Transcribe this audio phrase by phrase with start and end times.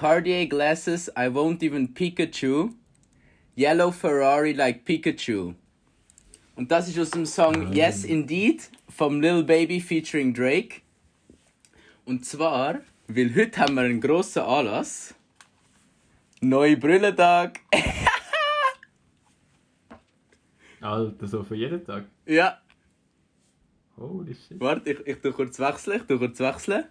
[0.00, 2.72] Cartier glasses, I won't even Pikachu.
[3.54, 5.54] Yellow Ferrari like Pikachu.
[6.56, 10.80] Und das ist aus dem Song Yes Indeed vom Lil Baby featuring Drake.
[12.06, 15.14] Und zwar, weil heute haben wir einen grossen Anlass.
[16.40, 17.60] Neue Brillentag.
[20.80, 22.06] Alter, so für jeden Tag.
[22.24, 22.56] ja,
[23.98, 24.58] Holy shit.
[24.58, 26.86] warte, ich, ich tu kurz wechseln, ich tu kurz wechseln.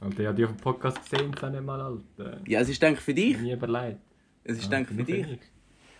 [0.00, 2.40] Alter, ich habe die auf dem Podcast gesehen, das nicht mal, Alter.
[2.46, 3.38] Ja, es ist denke für dich.
[3.38, 3.98] Nie überlegt.
[4.44, 5.26] Es ist Ja, denke für nur dich.
[5.26, 5.38] mich.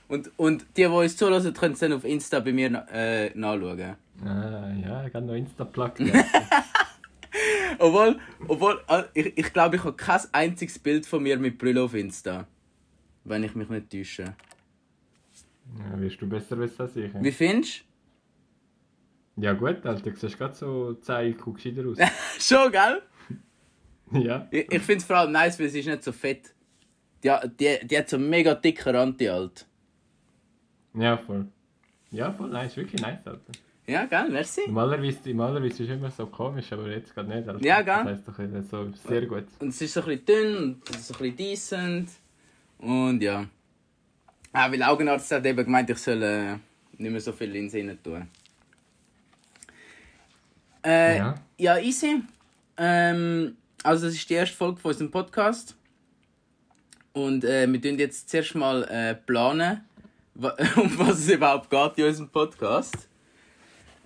[0.07, 3.97] Und, und die, die uns zuhören, können es dann auf Insta bei mir äh, nachschauen.
[4.25, 5.93] Ah, ja, ich habe noch Insta-Plug.
[7.81, 11.83] Obwohl, obwohl äh, ich, ich glaube, ich habe kein einziges Bild von mir mit Brille
[11.83, 12.49] auf Insta.
[13.25, 14.25] Wenn ich mich nicht täusche.
[15.79, 17.11] ja, wirst du besser wissen als ich.
[17.21, 17.85] Wie findest
[19.37, 21.99] Ja gut, Alter, du siehst gerade so 10 IQ gescheiter aus.
[21.99, 22.05] du?
[22.41, 23.03] Schon, gell?
[24.13, 24.47] Ja.
[24.51, 26.55] Ich, ich finde es vor allem nice, weil sie ist nicht so fett.
[27.23, 29.67] Die, die, die hat so einen mega dicken Rand, die alt.
[30.95, 31.47] Ja, voll.
[32.11, 33.53] Ja, voll nice, wirklich nice, Alter.
[33.87, 34.29] Ja, gell?
[34.29, 34.63] Merci.
[34.67, 37.49] Normalerweise, normalerweise ist es immer so komisch, aber jetzt gerade nicht.
[37.49, 37.65] Alter.
[37.65, 38.05] Ja, gell?
[38.05, 39.45] Das heisst doch äh, so sehr gut.
[39.61, 42.11] Und es ist so ein bisschen dünn und so ein bisschen decent.
[42.79, 43.47] Und ja.
[44.53, 46.57] Ah, weil Augenarzt hat eben gemeint, ich soll äh,
[46.99, 48.29] nicht mehr so viel Linse rein tun.
[50.85, 51.35] Äh, ja.
[51.57, 51.79] Ja.
[51.79, 52.23] easy.
[52.77, 55.77] Ähm, also das ist die erste Folge von unserem Podcast.
[57.13, 59.85] Und äh, wir tun jetzt zuerst mal äh, planen,
[60.35, 63.09] um was es überhaupt geht in unserem Podcast.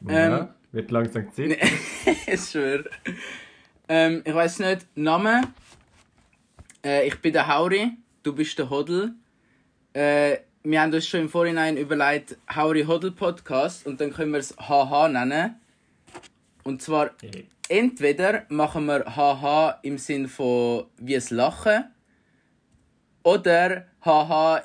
[0.08, 0.40] ja.
[0.40, 1.58] Ähm, Wird langsam Zeit.
[2.26, 2.84] ich schwöre.
[3.88, 5.42] Ähm, ich weiß nicht, Name.
[6.84, 9.12] Äh, ich bin der Hauri, du bist der Hodl.
[9.92, 14.38] Äh, wir haben uns schon im Vorhinein überlegt, Hauri Hodl Podcast und dann können wir
[14.38, 15.56] es HH nennen.
[16.64, 17.10] Und zwar
[17.68, 21.84] entweder machen wir HH im Sinn von wie es Lachen
[23.24, 23.86] oder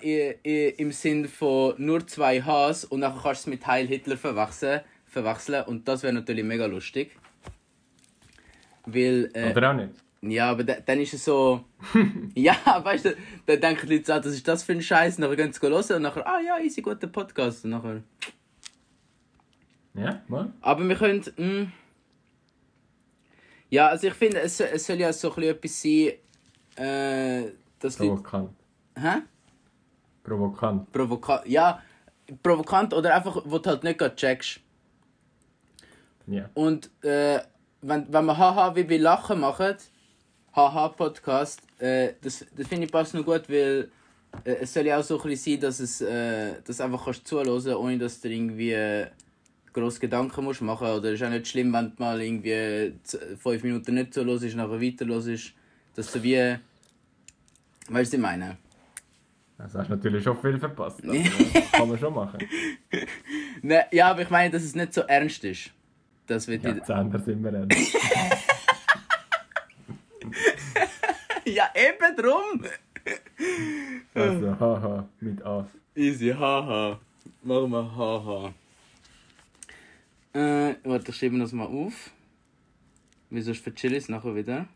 [0.03, 4.17] i- im Sinn von nur zwei Hs und dann kannst du es mit Heil Hitler
[4.17, 7.11] verwechseln, verwechseln und das wäre natürlich mega lustig.
[8.85, 9.89] Weil, äh, Oder auch nicht.
[10.21, 11.65] ja, aber da, dann ist es so,
[12.35, 13.15] ja, weißt du,
[13.45, 15.73] dann denken die Leute, ah, das ist das für ein Scheiß, nachher gehen sie hören
[15.95, 18.01] und nachher, ah ja, easy, guter Podcast und nachher...
[19.93, 20.53] Ja, mal.
[20.61, 21.23] Aber wir können.
[21.37, 21.71] Mh,
[23.69, 26.13] ja, also ich finde, es, es soll ja so ein etwas sein,
[26.75, 28.21] äh, dass Leute.
[28.21, 28.49] Provokant.
[28.95, 29.21] Hä?
[30.23, 30.91] Provokant.
[30.91, 31.47] Provokant.
[31.47, 31.81] Ja,
[32.43, 34.59] provokant oder einfach, wo du halt nicht gerade checkst.
[36.27, 36.49] Ja.
[36.53, 37.39] Und äh,
[37.81, 39.75] wenn, wenn wir Haha wie wir Lachen machen,
[40.55, 43.91] Haha-Podcast, äh, das, das finde ich passt noch gut, weil
[44.43, 47.27] äh, es soll ja auch so ein bisschen sein, dass es äh, dass einfach kannst
[47.27, 48.73] zuhören ohne dass du irgendwie
[49.79, 52.93] grosse Gedanken musst machen Oder ist auch nicht schlimm, wenn du mal irgendwie
[53.37, 55.53] fünf Minuten nicht zuhörst, nachher weiter hörst,
[55.95, 56.57] dass du wie...
[57.89, 58.57] Weißt du, was ich meine?
[59.57, 61.01] Also hast du natürlich schon viel verpasst.
[61.03, 61.13] Ja,
[61.71, 62.39] kann man schon machen.
[63.63, 65.71] Ne, ja, aber ich meine, dass es nicht so ernst ist.
[66.27, 67.75] Das wird Ja, ja, Zehner sind wir ernst.
[71.45, 72.63] ja, eben drum!
[74.13, 75.67] Also, haha, mit A.
[75.95, 76.99] Easy, haha.
[77.41, 78.53] Machen wir haha.
[80.37, 82.11] Äh, warte, ich schreibe das mal auf.
[83.29, 84.67] Wieso ist für Chilis nachher wieder?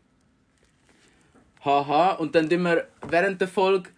[1.64, 2.12] Haha.
[2.14, 3.90] Und dann tun wir während der Folge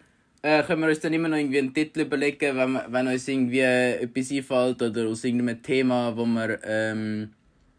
[0.43, 3.27] äh, können wir uns dann immer noch irgendwie einen Titel überlegen, wenn, wir- wenn uns
[3.27, 6.59] irgendwie etwas einfällt oder aus irgendeinem Thema, wo wir.
[6.63, 7.33] Ähm,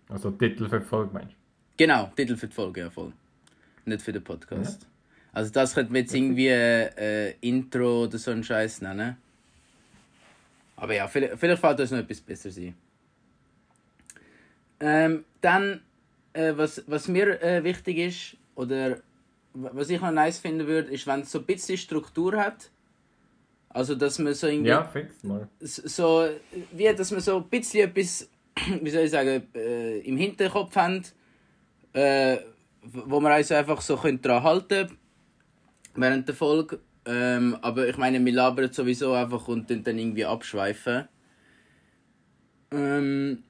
[0.08, 1.36] Also Titel für die Folge meinst du?
[1.76, 3.12] Genau, Titel für die Folge, ja voll.
[3.84, 4.84] Nicht für den Podcast.
[5.32, 9.16] Also das könnte man jetzt irgendwie äh, Intro oder so einen Scheiß nennen.
[10.74, 12.74] Aber ja, vielleicht, vielleicht fällt uns noch etwas besser sein.
[14.80, 15.82] Ähm, dann,
[16.32, 18.98] äh, was, was mir äh, wichtig ist, oder
[19.54, 22.70] was ich noch nice finden würde, ist, wenn es so ein bisschen Struktur hat.
[23.70, 25.48] Also, dass man so irgendwie Ja, fix mal.
[25.60, 26.28] so,
[26.72, 28.28] wie dass wir so ein bisschen etwas,
[28.82, 31.02] wie soll ich sagen, äh, im Hinterkopf haben,
[31.92, 32.38] äh,
[32.82, 34.96] wo wir uns einfach so dran halten
[35.94, 36.80] während der Folge.
[37.04, 41.08] Ähm, aber ich meine, wir labern sowieso einfach und dann, dann irgendwie abschweifen.
[42.72, 43.44] Ähm,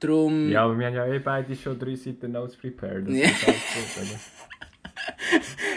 [0.00, 0.48] drum...
[0.50, 3.08] Ja, aber wir haben ja eh beide schon drei Seiten Notes prepared.
[3.08, 3.28] Das Ja.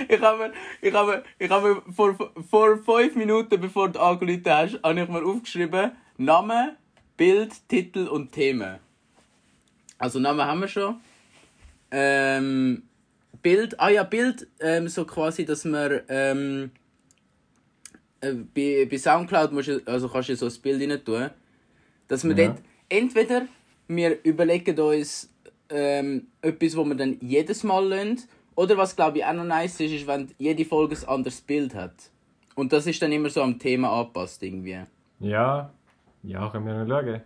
[0.08, 2.16] Ich habe mir, ich habe mir, ich habe mir vor,
[2.50, 6.78] vor fünf Minuten, bevor du angerufen hast, habe ich mir aufgeschrieben, Name,
[7.18, 8.80] Bild, Titel und Themen.
[9.98, 11.00] Also Namen haben wir schon.
[11.92, 12.84] Ähm,
[13.42, 16.72] Bild, ah ja, Bild, ähm, so quasi, dass wir ähm,
[18.22, 21.30] äh, bei, bei Soundcloud musst also kannst du so ein Bild rein tun,
[22.08, 22.48] dass wir Ja.
[22.48, 23.48] dort entweder
[23.90, 25.30] wir überlegen uns
[25.70, 29.80] ähm, etwas, wo wir dann jedes Mal lassen, oder was glaube ich auch noch nice
[29.82, 31.94] ist, ist, wenn jede Folge ein anderes Bild hat.
[32.56, 34.82] Und das ist dann immer so am Thema angepasst irgendwie.
[35.20, 35.72] Ja,
[36.24, 37.22] ja, können wir noch schauen.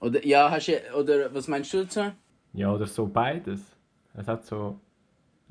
[0.00, 2.12] Oder, ja, hast du, oder was meinst du dazu?
[2.52, 3.60] Ja, oder so beides.
[4.14, 4.78] Es hat so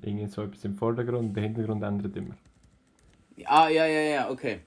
[0.01, 2.35] irgendwie so etwas im Vordergrund und der Hintergrund ändert immer.
[3.45, 4.59] Ah, ja, ja, ja, okay.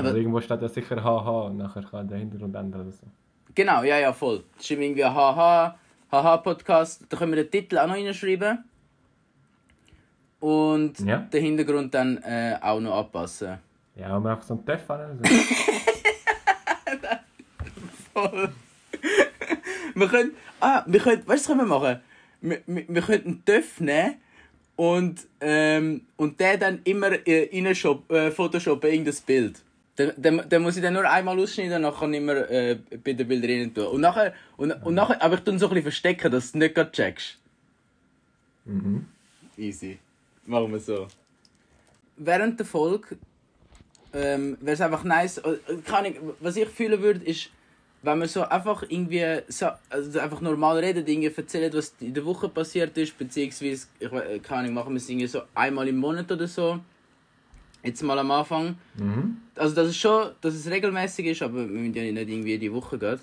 [0.00, 3.06] Aber Aber- irgendwo steht ja sicher HH und nachher kann der Hintergrund ändern oder so.
[3.54, 4.44] Genau, ja, ja, voll.
[4.56, 5.76] Das ist irgendwie ein Haha,
[6.12, 7.06] Haha-Podcast.
[7.08, 8.64] Da können wir den Titel auch noch reinschreiben.
[10.40, 11.18] Und Ja.
[11.18, 13.58] den Hintergrund dann äh, auch noch anpassen.
[13.96, 15.18] Ja, und wir einfach so einen Töff an.
[15.22, 15.24] So.
[18.14, 18.48] Voll.
[19.94, 22.00] wir können, ah, wir können, weißt du, was können wir machen?
[22.40, 24.14] Wir, wir, wir könnten einen Töff nehmen
[24.76, 29.62] und, ähm, und den dann immer äh, rein äh, photoshoppen in das Bild.
[30.16, 33.12] Den, den muss ich dann nur einmal ausschneiden und dann kann ich immer äh, bei
[33.12, 33.86] den Bildern rein tun.
[33.86, 36.74] Und nachher, und, und nachher, aber ich tue so ein bisschen verstecken, dass du nicht
[36.74, 37.38] gerade checkst.
[38.64, 39.06] Mhm.
[39.56, 39.98] Easy.
[40.46, 41.06] Machen wir so.
[42.16, 43.16] Während der Folge
[44.12, 45.38] ähm, wäre es einfach nice.
[45.38, 47.50] äh, Kann ich, was ich fühlen würde, ist,
[48.02, 52.24] wenn man so einfach irgendwie so, also einfach normal redet, irgendwie erzählt, was in der
[52.24, 55.96] Woche passiert ist, beziehungsweise, ich we- keine Ahnung, machen wir es irgendwie so einmal im
[55.98, 56.80] Monat oder so.
[57.82, 58.76] Jetzt mal am Anfang.
[58.96, 59.38] Mhm.
[59.54, 62.72] Also, das ist schon, dass es regelmäßig ist, aber wir müssen ja nicht irgendwie jede
[62.72, 63.20] Woche gehen.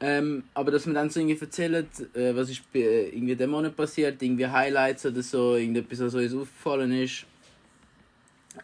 [0.00, 3.50] Ähm, aber dass man dann so irgendwie erzählt, äh, was ist bei, äh, irgendwie den
[3.50, 7.26] Monat passiert, irgendwie Highlights oder so, irgendetwas, was uns aufgefallen ist.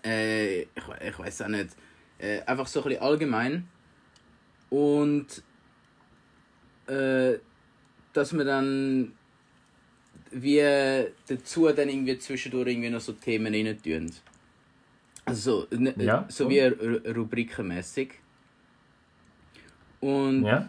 [0.05, 0.69] Äh, ich,
[1.09, 1.71] ich weiß auch nicht.
[2.19, 3.69] Äh, einfach so ein bisschen allgemein.
[4.71, 5.27] Und
[6.87, 7.39] äh,
[8.13, 9.13] dass man dann
[10.31, 10.63] wie
[11.29, 14.11] dazu dann irgendwie zwischendurch irgendwie noch so Themen rein tun.
[15.27, 18.11] Also so, ne, Ja, so wie ru- rubrikenmäßig.
[20.01, 20.69] Und Ja.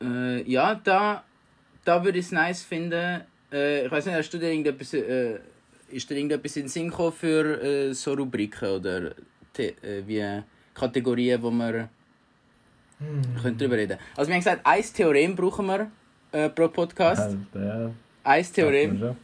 [0.00, 1.24] äh, ja, da,
[1.84, 3.22] da würde ich es nice finden.
[3.52, 5.38] Äh, ich weiß nicht, hast du dir irgendetwas, äh,
[5.90, 9.10] ist dir irgendetwas in den Sinn gekommen für äh, so Rubriken oder
[9.58, 9.72] äh,
[10.06, 10.42] wie
[10.72, 11.88] Kategorien, wo wir
[13.42, 15.90] können drüber reden Also wir haben gesagt, ein Theorem brauchen wir
[16.32, 17.22] äh, pro Podcast.
[17.52, 17.90] Alter, ja.
[18.22, 19.16] Ein Theorem.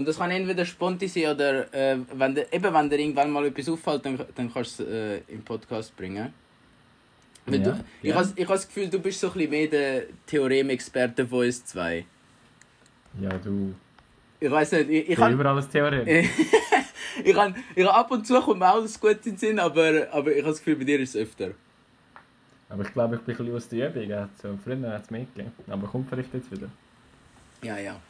[0.00, 3.44] Und das kann entweder spontan sein oder äh, wenn dir, eben wenn dir irgendwann mal
[3.44, 6.32] etwas auffällt, dann, dann kannst du es äh, im Podcast bringen.
[7.46, 8.14] Ja, du, ich ja.
[8.14, 11.62] habe ich has das Gefühl, du bist so ein bisschen mehr der Theoremexperte von uns
[11.66, 12.06] zwei.
[13.20, 13.74] Ja, du.
[14.40, 16.08] Ich weiß nicht, ich, ich Ich kann überall das Theorem.
[17.24, 20.08] ich kann, ich kann ab und zu kommt auch das gut in den Sinn, aber,
[20.12, 21.50] aber ich habe das Gefühl, bei dir ist es öfter.
[22.70, 24.28] Aber ich glaube, ich bin ein bisschen aus der Übung.
[24.40, 25.52] So, früher hat es mehr gegeben.
[25.68, 26.70] Aber kommt vielleicht jetzt wieder.
[27.62, 28.00] Ja, ja.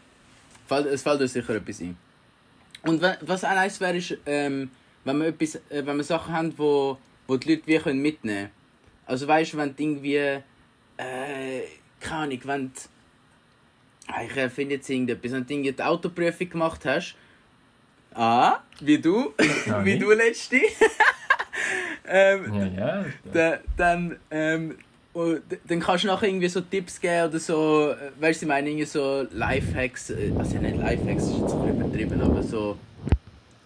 [0.70, 1.96] Fall- Es fällt uns sicher etwas ein.
[2.82, 4.70] Und was auch nice wäre, ist, ähm,
[5.04, 6.96] wenn wir, etwas, äh, wenn wir Sachen haben, wo,
[7.26, 8.50] wo die Leute wie können mitnehmen können.
[9.06, 11.62] Also weißt du, wenn du irgendwie, äh,
[12.00, 12.80] keine Ahnung, wenn du,
[14.12, 17.14] Ah, ich erfinde jetzt irgendetwas, wenn du irgendwie die Autoprüfung gemacht hast,
[18.14, 19.32] ah, wie du,
[19.84, 20.56] wie du letzte,
[22.08, 23.04] ähm, Ja, ja.
[23.32, 24.76] da, dann, ähm,
[25.12, 28.48] und dann kannst du nachher irgendwie so Tipps geben oder so, äh, weißt du, ich
[28.48, 32.76] meine, irgendwie so Lifehacks, äh, also nicht Lifehacks, das ist jetzt ein übertrieben, aber so,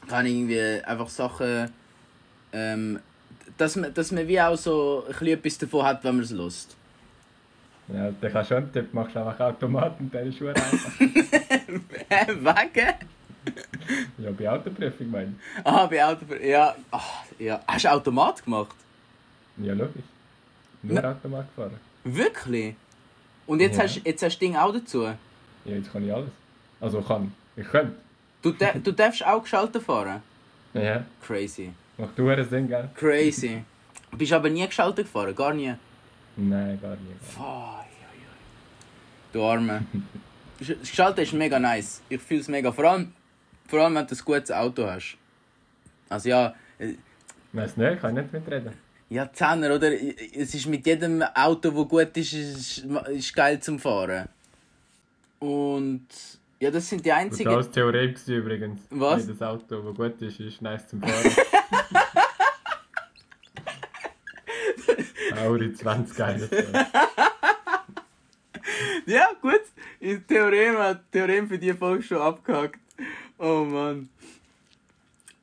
[0.08, 1.70] kann irgendwie einfach Sachen,
[2.52, 3.00] ähm,
[3.58, 6.30] dass man, dass man wie auch so ein bisschen etwas davon hat, wenn man es
[6.30, 6.76] lust.
[7.88, 10.92] Ja, dann kannst du schon einen Tipp, machst einfach Automat und dann ist schon einfach.
[10.98, 12.94] Hä, wegen?
[14.16, 18.74] Ja, bei Autoprüfung meine Ah, bei Auto, ja, ach, ja, hast du Automat gemacht?
[19.58, 19.66] ich.
[19.66, 20.02] Ja, logisch.
[20.92, 21.78] Nur Automat gefahren.
[22.04, 22.74] Wirklich?
[23.46, 23.84] Und jetzt, Ja.
[23.84, 25.02] hast, jetzt hast du Ding auch dazu?
[25.04, 25.16] Ja,
[25.64, 26.30] jetzt kann ich alles.
[26.80, 27.32] Also kann.
[27.56, 27.94] Ich könnte.
[28.42, 30.22] Du, du darfst auch geschaltet fahren?
[30.74, 31.04] Ja.
[31.26, 31.72] Crazy.
[31.96, 32.90] Macht du einen Sinn, gell?
[32.94, 33.62] Crazy.
[34.12, 35.34] Bist aber nie geschaltet gefahren?
[35.34, 35.74] Gar nie?
[36.36, 36.96] Nein, gar oi,
[37.40, 37.84] oi.
[39.32, 39.84] Du Arme.
[40.60, 42.02] Sch- Das Geschalten ist mega nice.
[42.08, 42.70] Ich fühle es mega.
[42.72, 43.12] Vor allem,
[43.68, 45.16] vor allem, wenn du ein gutes Auto hast.
[46.08, 46.94] Also ja, äh,
[47.52, 48.72] Weiß nicht, kann ich nicht mitreden.
[49.10, 49.90] Ja, Zehner, oder?
[49.92, 54.28] Es ist mit jedem Auto, das gut ist, ist, ist geil zum Fahren.
[55.38, 56.06] Und
[56.60, 57.50] ja, das sind die einzigen.
[57.52, 58.80] das Theorem gewesen übrigens.
[58.90, 59.26] Was?
[59.26, 61.32] Jedes Auto, das gut ist, ist nice zum Fahren.
[65.36, 66.48] Audi 20 geil.
[69.06, 69.60] Ja, gut.
[70.00, 72.78] Das Theorem hat Theorem für die Folge schon abgehakt.
[73.38, 74.08] Oh Mann.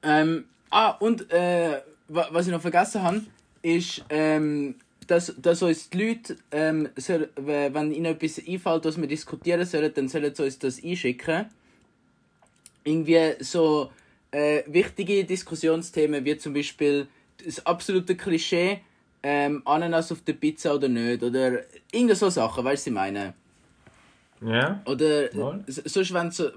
[0.04, 3.22] Ähm, ah, und äh, wa- was ich noch vergessen habe,
[3.62, 4.76] ist, ähm,
[5.08, 9.92] dass, dass uns die Leute, ähm, soll, wenn ihnen etwas einfällt, was wir diskutieren sollen,
[9.94, 11.46] dann sollen sie uns das einschicken.
[12.84, 13.92] Irgendwie so
[14.32, 17.08] äh, wichtige Diskussionsthemen, wie zum Beispiel
[17.44, 18.80] das absolute Klischee,
[19.24, 23.34] ähm, Ananas auf der Pizza oder nicht, oder irgend so Sachen, weißt du, ich meine?
[24.44, 24.82] Ja.
[24.86, 25.32] Oder
[25.68, 26.50] s- sonst, wenn es so,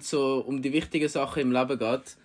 [0.00, 2.16] so um die wichtigen Sachen im Leben geht,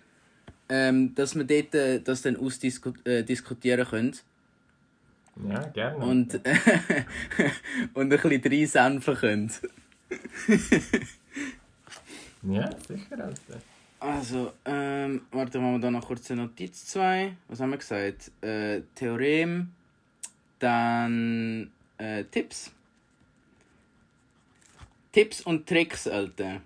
[0.68, 4.16] ähm, dass wir dort äh, das dann ausdiskutieren äh, können.
[5.48, 6.04] Ja, gerne.
[6.04, 6.34] Und,
[7.94, 9.52] und ein bisschen reinsenfen können.
[12.46, 13.60] Ja, sicher, Alter.
[14.00, 17.34] Also, ähm, warte, machen wir da noch kurz eine Notiz 2.
[17.48, 18.30] Was haben wir gesagt?
[18.42, 19.72] Äh, Theorem,
[20.58, 22.70] dann äh, Tipps.
[25.10, 26.60] Tipps und Tricks, Alter.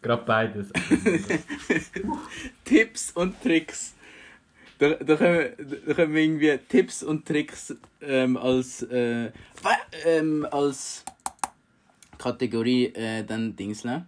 [0.00, 0.68] Gerade beides.
[2.64, 3.94] Tipps und Tricks.
[4.78, 9.32] Da, da, können, wir, da können wir irgendwie Tipps und Tricks ähm, als, äh,
[10.04, 11.04] ähm, als
[12.16, 14.06] Kategorie äh, dann dingseln.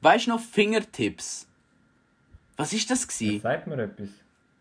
[0.00, 1.48] Weißt du noch Fingertips?
[2.56, 3.40] Was ist das gsi?
[3.42, 4.08] Sag mir etwas.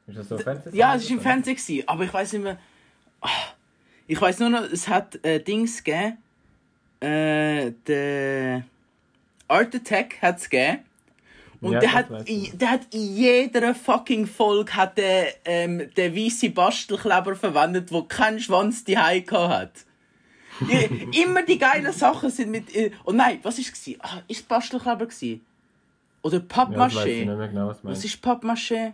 [0.08, 0.76] Ist das so Fernsehen?
[0.76, 2.60] Ja, es war im Fernsehen, gsi, aber ich weiß nicht mehr.
[3.22, 3.30] Ah,
[4.08, 6.18] Ich weiß nur noch, es hat äh, Dings gegeben.
[7.00, 8.64] Äh, der
[9.54, 10.80] Art Attack hat es gegeben.
[11.62, 16.50] Und Ja, der, hat, der hat in jeder fucking Folge hat der, ähm, der weiße
[16.50, 19.72] Bastelkleber verwendet, wo keinen Schwanz die hat.
[21.24, 22.76] Immer die geilen Sachen sind mit.
[22.76, 23.96] äh, Oh nein, was war es?
[24.00, 25.06] Ah, ist es Bastelkleber?
[25.08, 25.42] Gewesen?
[26.22, 27.26] Oder Ja, das weiß ich Pappmaché?
[27.26, 28.06] nicht mehr genau, was was meinst.
[28.06, 28.94] ist Pappmaché?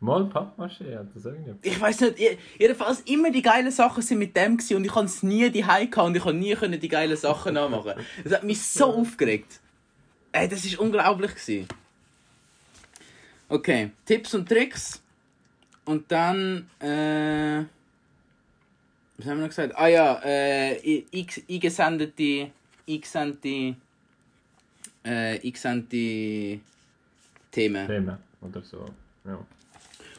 [0.00, 1.56] Mal Pappmaché, ja, das irgendwie.
[1.68, 4.92] Ich weiß nicht, je- jedenfalls immer die geilen Sachen sind mit dem gewesen und ich
[4.92, 7.94] kann es nie die gehabt und ich kann nie können die geilen Sachen nachmachen.
[8.22, 9.58] Das hat mich so aufgeregt.
[10.30, 11.66] Ey, das ist unglaublich gewesen.
[13.48, 15.02] Okay, Tipps und Tricks
[15.84, 17.64] und dann äh,
[19.16, 19.74] was haben wir noch gesagt?
[19.76, 21.02] Ah ja, äh,
[21.48, 22.50] eingesendete,
[22.88, 23.74] eingesendete,
[25.02, 26.60] äh, eingesendete
[27.50, 27.86] Themen.
[27.88, 28.86] Themen oder so.
[29.24, 29.38] Ja.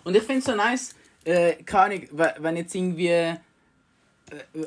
[0.10, 3.36] Und ich finde es so nice, äh, keine Ahnung, we- wenn jetzt irgendwie, äh,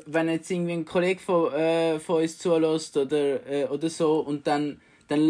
[0.07, 4.47] wenn jetzt irgendwie ein Kollege von, äh, von uns zulässt oder, äh, oder so und
[4.47, 5.29] dann, dann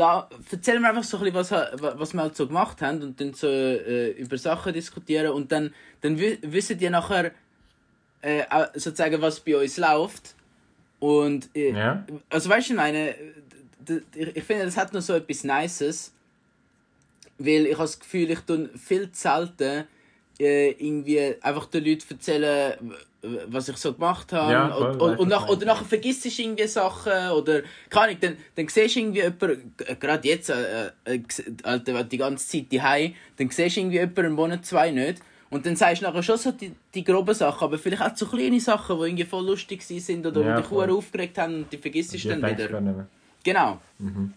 [0.50, 3.33] erzählen wir einfach so ein bisschen, was, was wir halt so gemacht haben und dann
[3.33, 7.31] so äh, über Sachen diskutieren und dann, dann wi- wissen die nachher
[8.21, 10.35] äh, sozusagen, was bei uns läuft.
[11.00, 12.07] Und äh, Ja.
[12.28, 13.14] also weißt du, ich meine,
[14.14, 16.12] ich finde, das hat noch so etwas Nices,
[17.38, 19.85] weil ich habe das Gefühl, ich tue viel zu selten
[20.38, 22.76] äh, irgendwie einfach den Leuten erzählen,
[23.46, 24.52] was ich so gemacht habe.
[24.52, 28.16] Ja, voll, und, und, und, nach, oder nachher vergisst du irgendwie Sachen oder keine Ahnung,
[28.20, 33.50] dann, dann siehst du irgendwie jemanden, gerade jetzt, äh, äh, die ganze Zeit die dann
[33.50, 35.22] siehst du irgendwie jemanden einen Monat, zwei nicht.
[35.50, 38.26] Und dann sagst du nachher schon so die, die groben Sachen, aber vielleicht auch so
[38.26, 41.76] kleine Sachen, die irgendwie voll lustig sind oder Ja, die dich aufgeregt haben und die
[41.76, 43.06] vergisst du dann wieder.
[43.44, 43.80] Genau.
[43.98, 44.32] Mhm.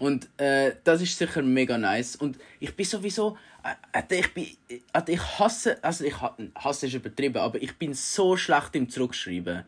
[0.00, 2.16] Und äh, das ist sicher mega nice.
[2.16, 3.36] Und ich bin sowieso.
[3.92, 5.78] Äh, ich, bin, äh, ich hasse.
[5.84, 9.62] Also, ich ha- hasse ist übertrieben, aber ich bin so schlecht im Zurückschreiben.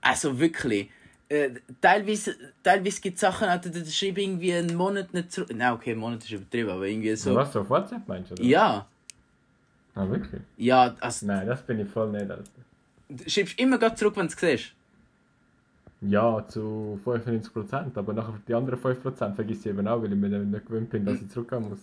[0.00, 0.90] Also wirklich.
[1.28, 5.50] Äh, teilweise, teilweise gibt es Sachen, da, da schreibe ich irgendwie einen Monat nicht zurück.
[5.52, 7.34] Nein, okay, einen Monat ist übertrieben, aber irgendwie so.
[7.34, 8.34] Was, so auf WhatsApp meinst du?
[8.34, 8.44] Oder?
[8.44, 8.86] Ja,
[9.96, 10.42] Ah, wirklich?
[10.58, 12.44] ja, also, Nein, das bin ich voll nicht, Alter.
[13.08, 14.72] du schreibst immer grad zurück, wenn du es siehst.
[16.02, 20.28] Ja, zu 95%, aber nachher die anderen 5% vergiss ich eben auch, weil ich mir
[20.28, 21.78] dann nicht gewöhnt bin, dass ich zurückgehen muss.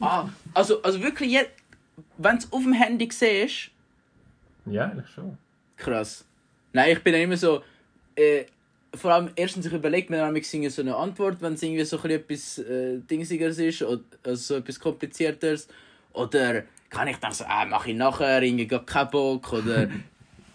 [0.00, 1.46] Ah, also, also wirklich, je-
[2.16, 3.70] wenn du es auf dem Handy siehst,
[4.66, 5.36] Ja, eigentlich schon.
[5.76, 6.24] Krass.
[6.72, 7.62] Nein, ich bin dann immer so.
[8.14, 8.44] Äh,
[8.94, 12.02] vor allem, erstens, ich überlege mir dann so eine Antwort, wenn es irgendwie so ein
[12.26, 15.68] bisschen etwas äh, Dingsigeres ist, oder also so etwas Komplizierteres.
[16.12, 19.88] Oder kann ich dann so, ah, mach ich nachher, irgendwie gar keinen Bock, oder.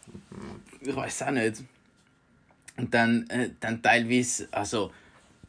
[0.82, 1.64] ich weiß auch nicht.
[2.78, 4.92] Und dann, äh, dann teilweise, also.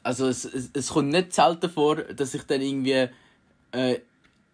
[0.02, 3.08] Also, es, es, es kommt nicht selten vor, dass ich dann irgendwie.
[3.72, 4.00] Äh,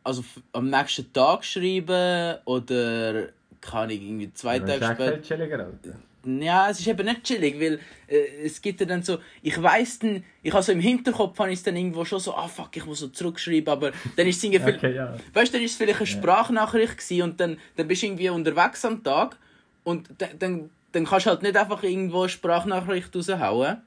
[0.05, 3.29] also am nächsten Tag schreibe oder
[3.61, 5.23] kann ich irgendwie zwei ist Tage später.
[5.23, 5.97] chilliger, Alter.
[6.25, 10.00] Ja, es ist eben nicht chillig, weil äh, es gibt ja dann so, ich weiß
[10.00, 12.76] dann, ich habe so im Hinterkopf habe ich es dann irgendwo schon so, ah fuck,
[12.76, 15.17] ich muss so zurückschreiben, aber dann ist es irgendwie, Okay, ja.
[15.35, 18.29] weißt du, dann ist es vielleicht eine Sprachnachricht gewesen und dann, dann bist du irgendwie
[18.31, 19.37] unterwegs am Tag
[19.83, 23.78] und dann, dann, dann kannst du halt nicht einfach irgendwo eine Sprachnachricht raushauen.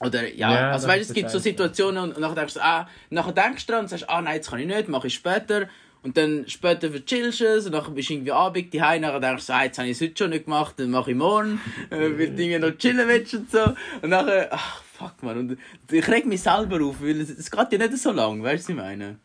[0.00, 1.38] Oder ja, Ja, also das weißt, es gibt so.
[1.38, 4.36] Situationen und, und nachher denkst du, ah, nachher denkst du dran und sagst, ah nein,
[4.36, 5.68] jetzt kann ich nicht, mache ich später.
[6.02, 9.46] Und dann später verchillst du es und nachher bist du irgendwie Abend daheim, nachher denkst
[9.46, 11.96] du, ah, jetzt habe ich es heute schon nicht gemacht, dann mache ich morgen, äh,
[11.96, 13.74] weil du irgendwie noch chillen willst und so.
[14.02, 15.58] Und nachher, ach, fuck man, und
[15.90, 18.76] ich reg mich selber auf, weil es, es geht ja nicht so lang, weißt du,
[18.76, 19.16] was ich meine?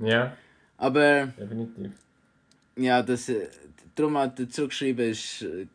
[0.00, 0.36] Ja,
[0.78, 1.92] Aber definitiv.
[2.76, 3.48] ja, das, äh,
[3.94, 5.66] darum hat er zurückgeschrieben, ist äh,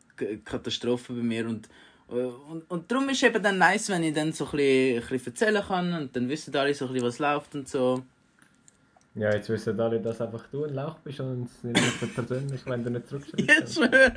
[0.44, 1.68] Katastrophe bei mir und
[2.10, 5.08] äh, und, und darum ist eben dann nice, wenn ich dann so ein bisschen, ein
[5.08, 8.02] bisschen erzählen kann und dann wissen alle so ein bisschen, was läuft und so.
[9.14, 12.60] Ja, jetzt wissen alle, dass einfach du ein Lauch bist und es nicht so persönlich,
[12.66, 13.48] wenn du nicht zurückschreibst.
[13.48, 14.12] Ja, schwör.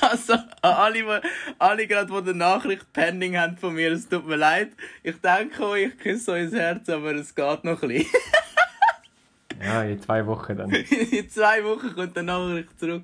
[0.00, 1.28] Also, alle, die,
[1.58, 4.68] alle gerade, die eine Nachricht pending haben von mir, es tut mir leid.
[5.02, 8.06] Ich denke euch, ich küsse euch ins Herz, aber es geht noch ein bisschen.
[9.62, 10.70] Ja, in zwei Wochen dann.
[11.10, 13.02] In zwei Wochen kommt eine Nachricht zurück.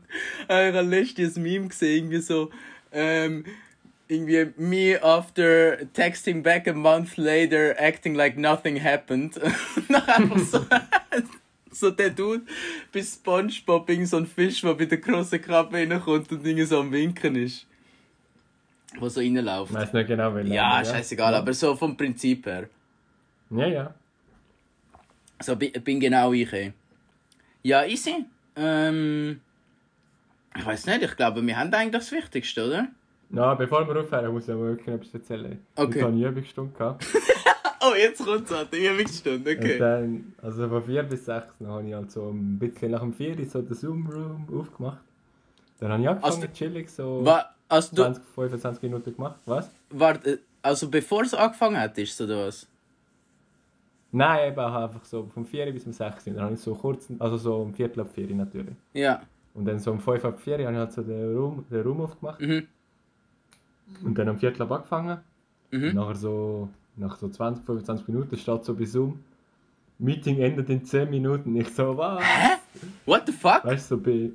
[0.49, 2.51] Äh, Ich habe letztens ein Meme gesehen, irgendwie so,
[2.93, 3.45] ähm,
[4.09, 9.41] irgendwie me after texting back a month later, acting like nothing happened.
[9.89, 10.61] Dann einfach so,
[11.71, 12.43] so der Dude
[12.93, 16.81] bei Spongebob, irgend so ein Fisch, der bei der grossen Krabbe reinkommt und irgendwie so
[16.81, 17.67] am Winken ist.
[18.99, 19.71] Wo so reinläuft.
[19.71, 21.39] Ich weiß nicht genau, wie Ja, scheißegal, ja.
[21.39, 22.69] aber so vom Prinzip her.
[23.51, 23.95] Ja, ja.
[25.43, 26.73] So, bi- bin genau ich.
[27.63, 28.25] Ja, easy.
[28.57, 29.41] Ähm,
[30.57, 32.89] ich weiß nicht, ich glaube, wir haben eigentlich das Wichtigste, oder?
[33.31, 35.59] Na, bevor wir aufhören, muss ich aber wirklich etwas erzählen.
[35.77, 35.99] Okay.
[35.99, 36.73] Ich hatte eine Übungsstunde.
[36.77, 37.07] Gehabt.
[37.85, 39.77] Oh, jetzt kommt es an, die Übungsstunde, Und okay.
[39.77, 43.13] dann, also von 4 bis 6, dann habe ich halt so ein bisschen nach dem
[43.13, 44.99] 4 Uhr so den Zoom-Room aufgemacht.
[45.81, 49.35] Dann habe ich angefangen, Also- chillig, so Wa also, du, 20, 25 Minuten gemacht.
[49.47, 49.69] Was?
[49.91, 52.69] warte, also bevor es angefangen hat, ist oder was?
[54.15, 56.35] Nein, eben einfach so vom 4 Uhr bis um 6 Uhr.
[56.35, 58.75] Dann habe ich so kurz, also so um Viertel ab 4 Uhr natürlich.
[58.93, 59.23] Ja.
[59.55, 61.83] Und dann so um 5 ab 4 Uhr habe ich halt so den Raum, den
[61.83, 62.41] Raum aufgemacht.
[62.41, 62.67] Mhm.
[64.05, 65.19] Und dann um Viertel ab angefangen.
[65.73, 65.95] Und Mhm.
[65.95, 69.21] nachher so, nach so 20, 25 Minuten steht so bei Zoom.
[69.99, 71.57] Meeting endet in 10 Minuten.
[71.57, 72.23] Ich so, was?
[72.23, 72.57] Hä?
[73.07, 73.65] What the fuck?
[73.65, 74.31] Weißt du, so bei.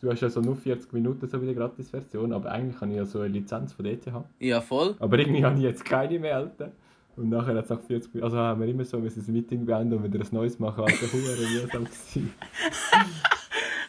[0.00, 2.96] Du hast ja so nur 40 Minuten so wie die Gratis-Version, aber eigentlich habe ich
[2.96, 4.04] ja so eine Lizenz von ETH.
[4.40, 4.96] Ja, voll.
[4.98, 6.72] Aber irgendwie habe ich jetzt keine mehr, Alter.
[7.16, 8.24] Und nachher hat es nach 40 Minuten.
[8.24, 11.52] Also haben wir immer so das Meeting beenden und wieder ein neues machen, Alter, Huren
[11.52, 12.32] mühsam gewesen.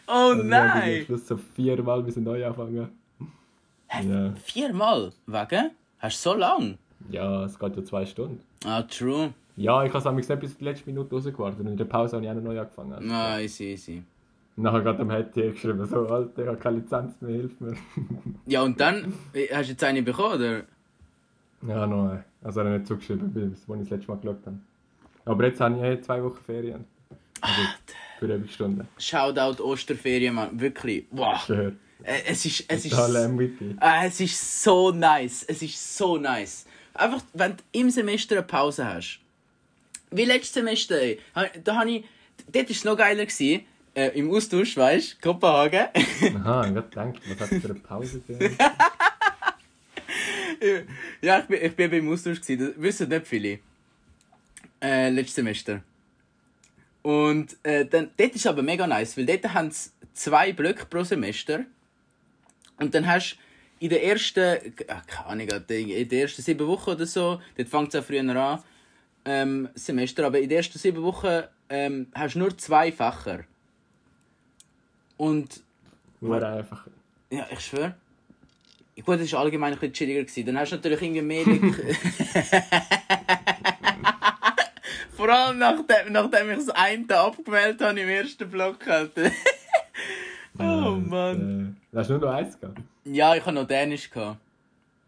[0.06, 1.06] Oh Also wir haben am nein!
[1.06, 2.90] Schluss so viermal müssen neu anfangen.
[4.04, 4.34] Ja.
[4.44, 5.12] Viermal?
[5.26, 5.72] Wegen?
[6.00, 6.78] Hast du so lang?
[7.10, 8.40] ja, es geht ja zwei Stunden.
[8.66, 9.34] Ah, true.
[9.56, 12.26] Ja, ich habe es nicht bis die letzte Minute rausgewartet und in der Pause habe
[12.26, 12.94] ich auch noch neu angefangen.
[12.94, 13.10] Also.
[13.14, 14.04] Ah, easy, easy.
[14.58, 17.74] Und nachher gerade am Handy geschrieben, so, Alter, ich habe keine Lizenz mehr, hilf mir.
[18.46, 19.14] Ja, und dann?
[19.34, 20.64] äh, Hast du jetzt eine bekommen, oder?
[21.68, 24.58] Ja, noch, also er hat nicht zugeschrieben, als ich das letzte Mal geschaut habe.
[25.26, 26.86] Aber jetzt habe ich eh zwei Wochen Ferien.
[27.42, 27.62] Also
[28.20, 28.86] für eine Stunde.
[28.98, 30.60] Shoutout Osterferien, Mann.
[30.60, 31.06] Wirklich.
[31.12, 31.44] Wow.
[31.46, 31.80] Schön.
[32.04, 35.44] Äh, Es ist, es ist, äh, es ist so nice.
[35.44, 36.66] Es ist so nice.
[36.94, 39.20] Einfach, wenn du im Semester eine Pause hast.
[40.12, 41.20] Wie letztes Semester, ey.
[41.64, 42.06] Da habe ich,
[42.52, 43.26] dort war es noch geiler.
[43.26, 45.88] Gewesen, äh, Im Austausch, weißt du, Kopenhagen.
[46.44, 48.58] Aha, ich habe gedacht, was hat für eine Pause gegeben?
[51.22, 52.42] ja, ich bin, ich bin beim Austausch.
[52.42, 52.74] Gewesen.
[52.74, 53.60] Das wissen nicht viele.
[54.82, 55.82] Äh, letztes Semester.
[57.02, 61.04] Und äh, dann, dort ist aber mega nice, weil dort haben sie zwei Blöcke pro
[61.04, 61.66] Semester.
[62.80, 66.92] Und dann hast du in den ersten, ach, keine Ahnung, in den ersten sieben Wochen
[66.92, 68.64] oder so, dort fängt es auch früher an,
[69.26, 73.44] ähm, Semester, aber in den ersten sieben Wochen ähm, hast du nur zwei Fächer.
[75.18, 75.62] Und
[76.22, 76.88] Nur einfach.
[77.30, 77.96] ja, ich schwöre.
[79.04, 80.22] Gut, es war allgemein ein bisschen chilliger.
[80.24, 80.46] Gewesen.
[80.46, 81.46] Dann hast du natürlich irgendwie mehr...
[85.16, 88.86] Vor allem nachdem, nachdem ich das eine abgewählt habe im ersten Block.
[88.88, 89.32] Alter.
[90.60, 91.78] oh Mann.
[91.92, 92.80] Äh, hast du nur noch eins gehabt?
[93.06, 94.10] Ja, ich hatte noch Dänisch.
[94.10, 94.40] Gehabt.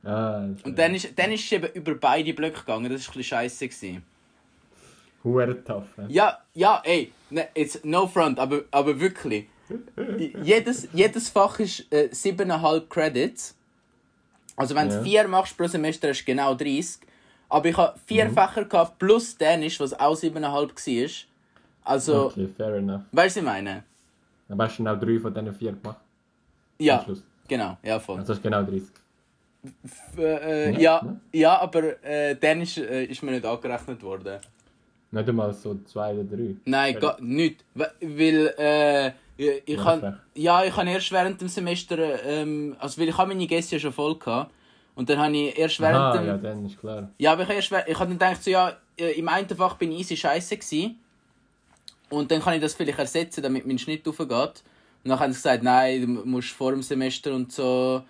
[0.04, 2.92] Ah, Und dann ist, dann ist es eben über beide Blöcke gegangen.
[2.92, 3.68] Das war ein bisschen scheiße.
[3.68, 4.04] Gewesen.
[5.24, 5.98] Huere tough.
[5.98, 6.06] ne?
[6.10, 9.48] Ja, ja, ey, ne, it's no front, aber, aber wirklich.
[10.44, 13.56] jedes, jedes Fach ist äh, 7,5 Credits.
[14.56, 15.02] Also wenn du Ja.
[15.02, 17.00] vier machst pro Semester, hast du genau 30.
[17.50, 21.28] Aber ich hatte vier Fächer gehabt, plus Dänisch, was auch 7,5 war.
[21.84, 23.02] Also, Okay, fair enough.
[23.12, 23.84] weißt du, was ich meine?
[24.50, 25.98] Aber hast du genau drei von diesen vier gemacht?
[26.80, 27.06] Ja,
[27.48, 28.20] genau, ja voll.
[28.20, 28.88] Also hast du genau 30.
[29.84, 34.40] F- äh, Ja, ja, ja, aber äh, Dänisch äh, ist mir nicht angerechnet worden.
[35.12, 36.56] Nicht einmal so zwei oder drei.
[36.66, 37.00] Nein, Ja.
[37.00, 37.64] gar nicht.
[37.74, 42.76] We- Weil, äh, ich, ich Ja, kann, ja, ich habe erst während dem Semester, ähm,
[42.80, 44.52] also weil ich habe meine Gäste ja schon voll gehabt.
[44.96, 46.98] Und dann habe ich erst während Ah, dem, ja, ja, dann ist klar.
[46.98, 49.92] aber ich habe erst, ich habe dann gedacht so, ja, äh, im einen Fach bin
[49.92, 51.00] ich easy scheiße gewesen.
[52.10, 54.30] Und dann kann ich das vielleicht ersetzen, damit mein Schnitt aufgeht.
[54.30, 58.04] Und dann haben sie gesagt, nein, du musst vor dem Semester und so.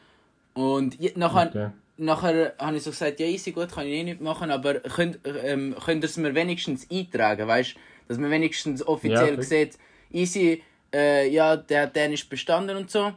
[0.53, 1.69] Und nachher, Okay.
[1.97, 5.19] Nachher habe ich so gesagt, ja easy, gut, kann ich eh nicht machen, aber könnt,
[5.43, 7.75] ähm, könnt ihr es mir wenigstens eintragen, weißt
[8.07, 9.77] dass man wenigstens offiziell Ja, sieht,
[10.11, 13.13] easy, äh, ja, der, der ist bestanden und so.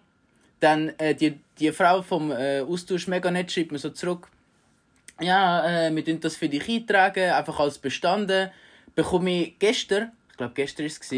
[0.61, 4.29] Dann äh, die, die Frau vom äh, Austausch mega nett schreibt mir so zurück,
[5.21, 8.51] ja, äh, wir tun das für dich eintragen, einfach als bestanden.
[8.95, 11.12] Bekomme ich gestern, ich glaube gestern war es,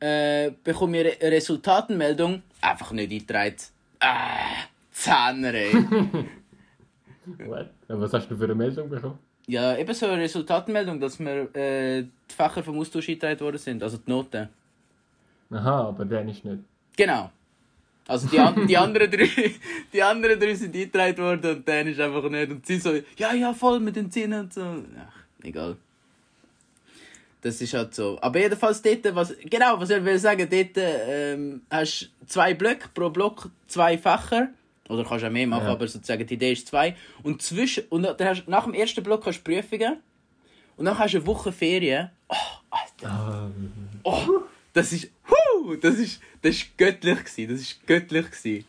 [0.00, 3.56] äh, bekomme ich eine Resultatenmeldung, einfach nicht eingetragen.
[4.00, 5.72] Ah, Zahner, ey.
[7.26, 7.70] What?
[7.88, 9.18] Was hast du für eine Meldung bekommen?
[9.46, 13.82] Ja, eben so eine Resultatmeldung, dass wir äh, die Fächer vom Austausch eingetragen worden sind,
[13.82, 14.48] also die Noten.
[15.50, 16.62] Aha, aber der ist nicht.
[16.96, 17.30] Genau.
[18.06, 19.28] Also die, an, die, anderen drei,
[19.92, 22.50] die anderen drei sind eingetragen worden und dann ist einfach nicht.
[22.50, 24.62] Und sie so, ja, ja, voll mit den Zinnen und so.
[24.62, 25.76] Ach, egal.
[27.42, 28.18] Das ist halt so.
[28.20, 32.88] Aber jedenfalls dort, was, genau, was ich will sagen, dort ähm, hast du zwei Blöcke,
[32.92, 34.48] pro Block zwei Fächer.
[34.90, 35.72] Oder kannst du auch mehr machen, Ja.
[35.72, 36.96] aber sozusagen die Idee ist zwei.
[37.22, 39.98] Und, zwischen, und dann hast, nach dem ersten Block hast du Prüfungen.
[40.76, 42.10] Und dann hast du eine Woche Ferien.
[42.28, 42.34] Oh,
[42.70, 43.10] Alter.
[43.10, 43.50] Ah,
[44.02, 44.40] Oh,
[44.72, 48.64] das ist, huh, das ist, das ist göttlich gewesen, das ist göttlich gewesen.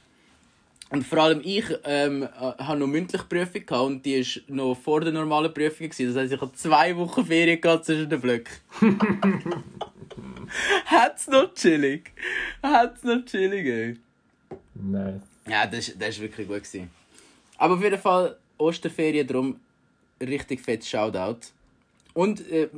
[0.89, 4.75] Und vor allem ich ähm, äh, habe noch mündliche Prüfung gehabt und die ist noch
[4.75, 6.07] vor der normalen Prüfung gewesen.
[6.13, 8.53] Das heisst, ich habe zwei Wochen Ferien gehabt zwischen den Blöcken.
[10.85, 12.11] Hat's noch chillig.
[12.61, 13.97] Hat's noch chillig, ey.
[14.75, 15.21] nice.
[15.47, 16.89] Ja, das, ist wirklich gut gewesen.
[17.57, 19.59] Aber auf jeden Fall Osterferien drum
[20.19, 21.47] richtig fett Shoutout.
[22.13, 22.69] Und äh,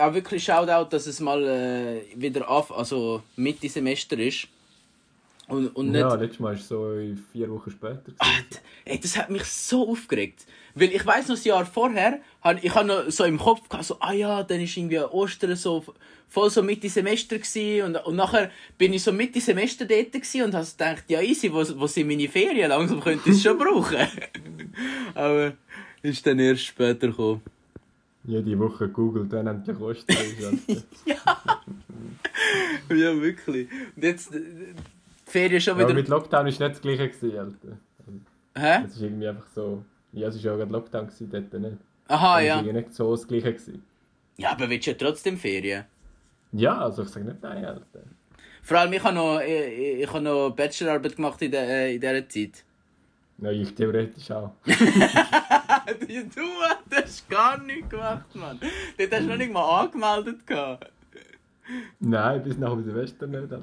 [0.00, 4.48] auch wirklich Shoutout, dass es mal äh, wieder auf, also Mitte Semester ist.
[5.48, 6.00] Und, und nicht.
[6.00, 6.94] Ja, letztes Mal war es so
[7.32, 8.00] vier Wochen später.
[8.02, 8.60] gewesen.
[8.84, 10.46] Ey, das hat mich so aufgeregt.
[10.74, 12.20] Weil ich weiß noch, das Jahr vorher,
[12.60, 15.84] ich habe noch so im Kopf gehabt, so, ah ja, dann ist irgendwie Ostern so
[16.28, 17.36] voll so Mitte Semester
[17.84, 21.64] und, und nachher bin ich so Mitte Semester dort und habe gedacht, ja easy, wo,
[21.78, 22.68] wo sind meine Ferien?
[22.68, 23.96] Langsam könnte ich es schon brauchen.
[25.14, 25.54] Aber
[26.02, 27.40] ist dann erst später gekommen.
[28.24, 30.16] Jede Woche googelt, dann endlich Ostern.
[31.24, 31.62] Alter.
[32.94, 33.68] Ja, wirklich.
[33.94, 34.30] Und jetzt,
[35.26, 36.00] die Ferien schon Ja, aber wieder...
[36.00, 37.78] mit Lockdown war nicht das gleiche, gewesen, Alter.
[38.56, 38.84] Hä?
[38.86, 39.84] Es ist irgendwie einfach so...
[40.12, 41.76] Ja, es war ja gerade Lockdown, gewesen, dort nicht.
[42.08, 42.54] Aha, Es ja.
[42.54, 43.52] war irgendwie nicht so das gleiche.
[43.52, 43.82] Gewesen.
[44.36, 45.84] Ja, aber willst du ja trotzdem Ferien?
[46.52, 48.02] Ja, also ich sage nicht nein, Alter.
[48.62, 52.00] Vor allem, ich habe noch, ich, ich habe noch Bachelorarbeit gemacht in, der, äh, in
[52.00, 52.64] dieser Zeit.
[53.38, 54.52] Ja, ich theoretisch auch.
[54.64, 54.72] du
[56.90, 58.58] hast gar nichts gemacht, Mann.
[58.98, 60.46] Dort hast du noch nicht mal angemeldet.
[60.46, 60.90] gehabt.
[62.00, 63.48] Nein, bis nach dem Silvester nicht.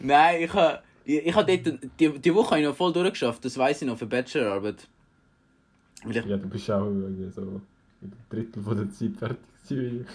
[0.00, 3.44] Nein, ich habe ich, ich hab dort, die, die Woche habe ich noch voll durchgeschafft,
[3.44, 4.88] das weiß ich noch für Bachelorarbeit.
[6.08, 7.60] Ich, Ja, du bist auch irgendwie so
[8.00, 10.06] mit einem Drittel von der Zeit fertig gewesen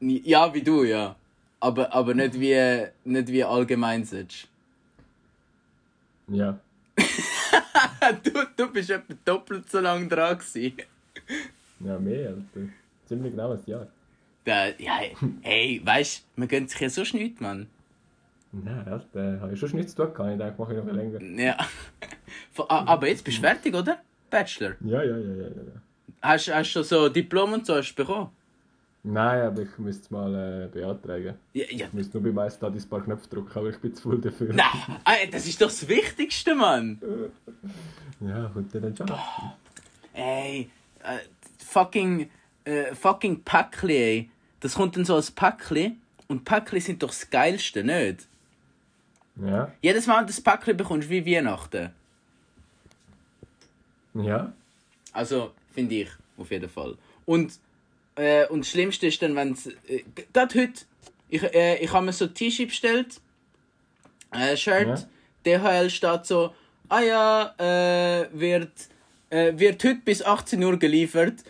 [0.00, 1.16] ja, wie du, ja.
[1.60, 4.48] Aber, aber nicht wie, nicht wie allgemein sollst.
[6.28, 6.58] Ja.
[8.22, 10.76] du, du bist etwa doppelt so lange dran gewesen.
[11.80, 12.68] Ja, mehr, Alter.
[13.10, 13.88] Ziemlich genau ein Jahr.
[14.44, 15.00] Da, ja,
[15.42, 17.66] hey, weißt du, man gönnt sich ja sonst nichts, Mann.
[18.52, 20.30] Nein, Alter, habe ich schon nichts zu tun gehabt.
[20.30, 21.42] Ich denke, mache ich noch ein länger.
[21.44, 21.56] Ja.
[22.52, 23.98] Von- a- Aber jetzt bist du fertig, oder?
[24.30, 24.76] Bachelor.
[24.84, 25.52] Ja, ja, ja, ja, ja.
[26.22, 28.30] Hast du schon so Diplom und so hast du bekommen?
[29.02, 31.34] Nein, aber ich müsste es mal äh, beantragen.
[31.52, 31.86] Ja, ja.
[31.86, 34.52] Ich müsste nur bei MyStudies ein paar Knöpfe drücken, aber ich bin zu faul dafür.
[34.54, 37.00] Nein, ey, das ist doch das Wichtigste, Mann.
[38.20, 39.10] Ja, kommt ja dann schon.
[40.12, 40.70] Ey,
[41.02, 41.18] äh,
[41.58, 42.30] fucking,
[42.64, 44.30] äh, fucking Päckli, ey.
[44.60, 45.96] Das kommt dann so als Päckli.
[46.28, 48.26] Und Päckli sind doch das Geilste, nicht?
[49.36, 51.90] Ja, Jedes Mal, wenn du das Päckli bekommst, wie Weihnachten.
[54.14, 54.52] ja.
[55.12, 56.96] Also, finde ich, auf jeden Fall.
[57.26, 57.58] Und,
[58.14, 59.66] äh, und das Schlimmste ist dann, wenn es.
[59.66, 60.84] Äh, Gerade heute,
[61.28, 63.20] ich, äh, ich habe mir so ein T-Shirt bestellt,
[64.32, 65.08] äh, Shirt,
[65.44, 66.54] DHL steht so,
[66.88, 68.70] ah ja, äh, wird,
[69.30, 71.42] äh, wird heute bis 18 Uhr geliefert.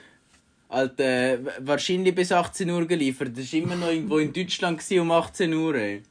[0.71, 3.37] Alter, wahrscheinlich bis 18 Uhr geliefert.
[3.37, 6.03] Das war immer noch irgendwo in Deutschland um 18 Uhr, ey.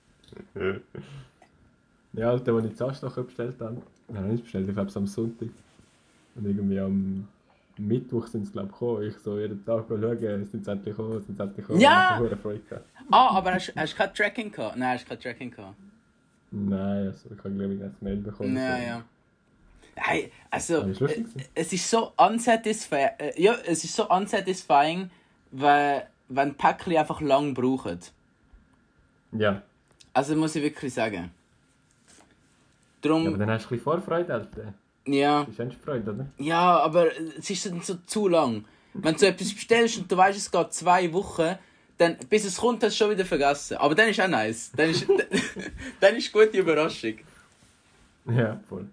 [2.14, 5.08] Ja, Alter, als ich das Arschloch bestellt habe, nein, nicht bestellt, ich glaube es am
[5.08, 5.48] Sonntag.
[6.36, 7.28] Und irgendwie am
[7.78, 9.04] Mittwoch sind sie, glaube ich, gekommen.
[9.08, 11.80] Ich so jeden Tag schauen, sind sie endlich gekommen, sind sie endlich gekommen.
[11.80, 12.20] Ja!
[12.22, 12.86] Ich Freude gehabt.
[13.12, 14.76] Ah, aber hast, du kein Tracking gehabt?
[14.76, 15.76] Nein, hast du kein Tracking gehabt.
[16.52, 18.58] Nein, also ich habe glaube ich nicht Mail bekommen.
[18.58, 18.84] Ja, so.
[18.84, 19.04] ja.
[20.02, 20.86] Hey, also,
[21.56, 25.10] es ist so unsatisfying, äh, ja, es ist so unsatisfying,
[25.52, 28.00] weil, wenn Päckchen einfach lang brauchen.
[29.34, 29.62] Ja.
[30.14, 31.32] Also muss ich wirklich sagen.
[33.02, 34.74] Drum, ja, aber dann hast du ein bisschen Vorfreude, Alter.
[35.06, 36.26] ja, Das ist Endfreude, oder?
[36.38, 37.08] ja, aber
[37.38, 38.66] es ist dann so zu lang.
[38.94, 41.56] Wenn du so etwas bestellst und du weißt, es geht zwei Wochen,
[41.98, 43.78] dann, bis es kommt, hast du schon wieder vergessen.
[43.78, 44.72] Aber dann ist auch nice.
[44.76, 45.06] Dann ist,
[46.00, 47.16] dann ist gute Überraschung.
[48.26, 48.88] Ja, voll.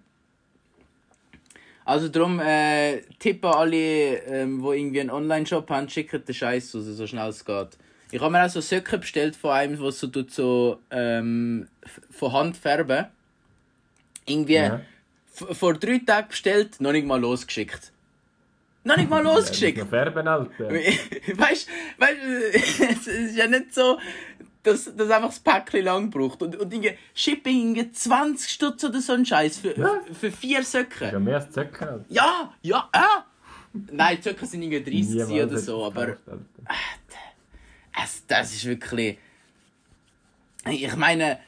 [1.87, 6.75] Also darum, äh, Tipp an alle, ähm, die irgendwie einen Online-Shop haben, schickt den Scheiß
[6.75, 7.77] raus, so schnell es geht.
[8.11, 11.67] Ich habe mir auch so Socken bestellt von einem, der so, tut so ähm,
[12.11, 13.05] von Hand färben.
[14.25, 14.81] Irgendwie Ja.
[15.33, 17.93] vor drei Tagen bestellt, noch nicht mal losgeschickt.
[18.83, 19.77] Noch nicht mal Ja, losgeschickt.
[19.79, 20.69] noch färben, Alter.
[20.69, 21.67] weißt
[21.99, 22.03] du,
[22.53, 23.97] es ist ja nicht so,
[24.67, 26.41] dass das einfach das Päckchen lang braucht.
[26.41, 30.01] Und, und irgendwie Shipping irgendwie 20 Stutz oder so ein Scheiß für, Ja.
[30.19, 31.11] für vier Socken.
[31.11, 32.05] Ja, mehr als Alter.
[32.09, 33.25] Ja, ja, ah!
[33.91, 36.17] Nein, die Zöcke sind irgendwie 30 Niemals oder so, aber
[38.03, 39.17] es, das ist wirklich.
[40.69, 41.39] Ich meine,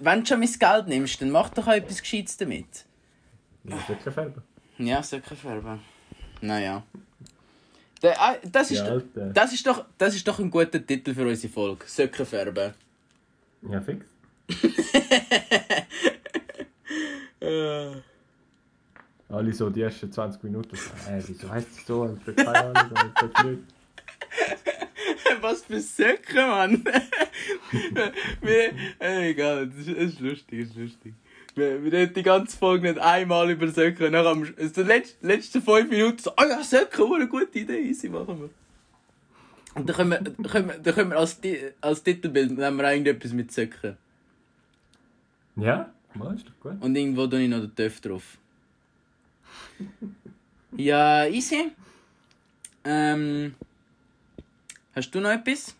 [0.00, 2.84] wenn du schon mein Geld nimmst, dann mach doch auch etwas Gescheites damit.
[3.64, 4.42] Ja, Söckenfärben.
[4.78, 5.80] Ja, Söckenfärben.
[6.40, 6.82] Naja.
[8.02, 9.00] Der, ah, das, ist, Ja,
[9.32, 11.84] das, ist doch, das ist doch ein guter Titel für unsere Folge.
[11.86, 12.74] Söckenfärben.
[13.70, 14.04] Ja, fix.
[19.32, 20.76] Alle so die ersten 20 Minuten.
[21.08, 22.02] Äh, wieso heisst es so?
[22.02, 22.32] Alter?
[22.32, 23.12] Keine Ahnung,
[23.44, 23.62] nicht.
[25.40, 26.84] Was für Söcke, Mann!
[29.00, 31.14] egal, das ist, lustig, das ist lustig.
[31.54, 34.10] Wir, wir reden die ganze Folge nicht einmal über Söcke.
[34.10, 37.80] Nach am also letzten, letzten fünf Minuten so, oh ja, Söcke, oh, eine gute Idee,
[37.80, 38.50] easy, machen wir.
[39.74, 41.38] Und dann können wir, dann können wir, dann können wir als,
[41.80, 43.96] als Titelbild nehmen wir irgendetwas mit Söcken.
[45.56, 45.90] Ja,
[46.34, 46.82] ist doch gut.
[46.82, 48.38] Und irgendwo tue ich noch den Töff drauf.
[50.74, 51.70] Ja, easy.
[52.82, 53.54] Ähm,
[54.94, 55.74] hast du noch etwas,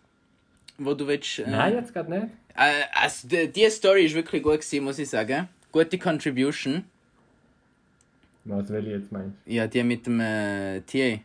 [0.77, 1.39] wo du willst?
[1.39, 2.27] Äh, Nein, jetzt gerade nicht.
[2.55, 5.49] Äh, also, die, die Story ist wirklich gut gewesen, muss ich sagen.
[5.73, 6.83] Gute Contribution.
[8.45, 9.35] Was will ich jetzt meinst?
[9.47, 11.19] Ja, die mit dem äh, TA.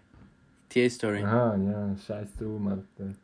[0.71, 1.23] TA-Story.
[1.23, 3.15] Aha, ja, scheiß du, Alter.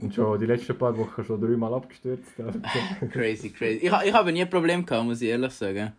[0.00, 2.32] Und schon die letzten paar Wochen schon dreimal abgestürzt.
[2.38, 2.60] Alter.
[3.12, 3.86] Crazy, crazy.
[3.86, 5.92] Ich, ich habe nie ein Problem gehabt, muss ich ehrlich sagen.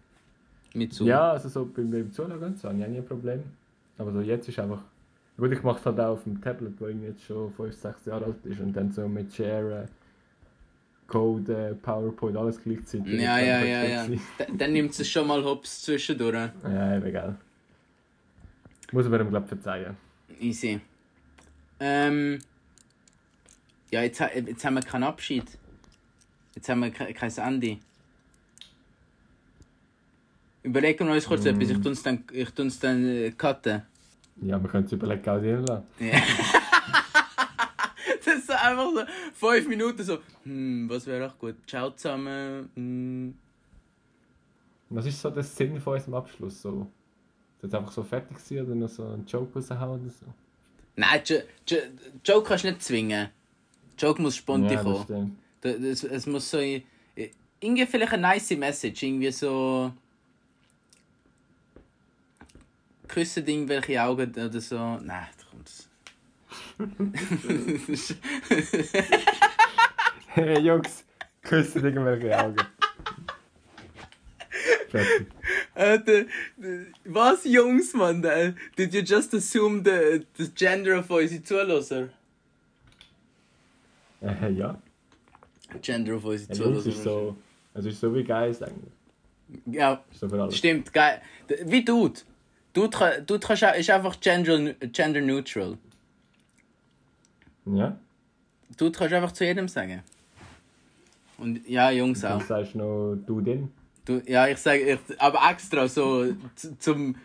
[0.73, 1.07] Mit Zoom.
[1.07, 3.41] Ja, also so beim, beim Zuschauen so, habe ich nie ein Problem.
[3.97, 4.81] Aber so jetzt ist einfach...
[5.37, 8.05] Gut, ich mache es halt auch auf dem Tablet, wo irgendwie jetzt schon 5, 6
[8.05, 8.59] Jahre alt ist.
[8.59, 9.87] Und dann so mit Share,
[11.07, 13.19] Code, äh, PowerPoint, alles gleichzeitig.
[13.19, 14.07] Ja, ja, ja, ja.
[14.57, 16.49] Dann nimmt es schon mal hops zwischendurch.
[16.63, 17.35] Ja, eben, gell.
[18.91, 19.97] Muss man ihm, glaube ich, verzeihen.
[20.39, 20.79] Easy.
[21.79, 22.39] Ähm.
[23.91, 25.45] Ja, jetzt, jetzt haben wir keinen Abschied.
[26.55, 27.77] Jetzt haben wir ke- kein Ende.
[30.63, 33.83] Überlegen wir uns kurz etwas, ich tun's dann, ich tun's dann äh, cutten.
[34.41, 35.83] Ja, wir können es überlegen, auch drin lassen.
[35.99, 36.13] Ja.
[38.73, 41.55] das einfach so fünf Minuten so, hm, was wäre auch gut?
[41.67, 42.69] Ciao zusammen.
[42.75, 43.35] Hm.
[44.89, 46.61] Was ist so der Sinn von unserem Abschluss?
[46.61, 46.87] So,
[47.57, 50.25] ist jetzt einfach so fertig gewesen oder noch so einen Joke raushauen oder so?
[50.95, 51.77] Nein, Jo- Jo-
[52.23, 53.29] Joke kannst du nicht zwingen.
[53.97, 55.37] Joke muss spontan ja, das kommen.
[55.61, 56.59] Es, es muss so.
[56.59, 59.03] Irgendwie vielleicht eine nice Message.
[59.03, 59.91] Irgendwie so.
[63.07, 64.77] Küssen irgendwelche Augen oder so.
[64.77, 65.89] Nein, da kommt's.
[70.27, 71.05] Hey Jungs,
[71.43, 72.57] küssen irgendwelche Augen.
[75.75, 76.25] The,
[76.57, 78.23] the, was, Jungs, Mann?
[78.23, 82.09] äh, Did you just assume the, the gender of unsere Zuhörer?
[84.21, 84.77] Äh, ja.
[85.81, 87.33] Gender of unsere ja Jungs ist Zuhörer.
[87.33, 87.37] so.
[87.73, 88.91] Also ist so wie Geist eigentlich.
[89.65, 91.21] Ja, Ist so stimmt, geil.
[91.65, 92.21] Wie Dude.
[92.73, 95.77] Dude, Dude ist einfach gender, gender neutral.
[97.65, 97.97] Ja.
[98.77, 100.03] Dude kannst einfach zu jedem sagen.
[101.37, 102.41] Und ja, Jungs Du auch.
[102.41, 103.71] sagst noch du den.
[104.05, 106.25] Du, ja, ich sage, ich, aber extra so
[106.79, 107.15] zum.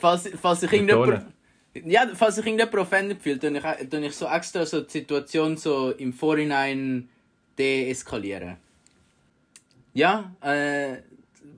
[0.00, 1.26] Falls, falls sich irgendjemand.
[1.74, 5.56] Ja, falls sich irgendjemand offended fühlt, dann ich, dann ich so extra so die Situation
[5.56, 7.08] so im Vorhinein
[7.58, 8.56] deeskalieren.
[9.92, 10.98] Ja, äh.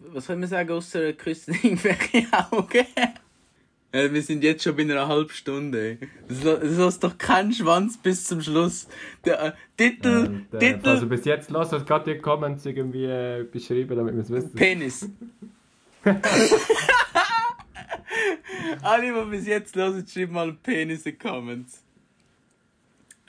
[0.08, 2.86] Was soll man sagen, außer küssen irgendwelche Augen?
[4.12, 5.98] Wir sind jetzt schon bei einer halben Stunde.
[6.28, 8.86] Das lässt doch keinen Schwanz bis zum Schluss.
[9.24, 10.46] Der äh, Titel.
[10.50, 11.00] Und, äh, Titel.
[11.00, 14.54] du bis jetzt los hast, gerade die Comments irgendwie äh, beschreiben, damit wir es wissen.
[14.54, 15.08] Penis.
[18.82, 21.82] Alle, die bis jetzt hören, schreiben mal Penis in Comments.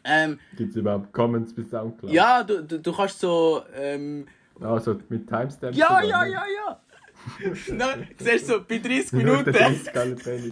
[0.04, 2.12] Ähm, Gibt es überhaupt Comments bis Soundcloud?
[2.12, 3.64] ja, du, du, du kannst so.
[3.76, 4.26] Ähm,
[4.62, 5.78] Also mit Timestamps.
[5.78, 6.34] ja, oder ja, nicht?
[6.34, 6.46] ja,
[7.40, 7.74] ja!
[7.74, 9.52] Na, du siehst so, bei 30 Minute Minuten.
[9.54, 10.52] 30 alle Penis.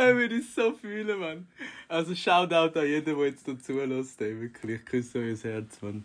[0.00, 1.46] Ich würde es so fühlen, Mann.
[1.88, 4.20] Also, Shoutout an jeden, der jetzt dazu lässt.
[4.20, 6.04] Ey, wirklich, ich küsse euer Herz, Mann.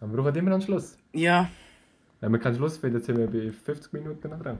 [0.00, 0.96] Aber wir brauchen immer einen Schluss.
[1.12, 1.50] Ja,
[2.20, 4.58] Wenn wir keinen Schluss finden, sind wir bei 50 Minuten noch dran.